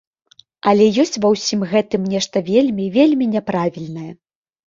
Але 0.69 0.85
ёсць 1.03 1.17
ва 1.25 1.29
ўсім 1.33 1.61
гэтым 1.73 2.07
нешта 2.15 2.43
вельмі, 2.49 2.85
вельмі 2.97 3.25
няправільнае. 3.35 4.09